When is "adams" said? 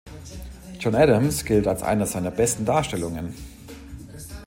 0.95-1.45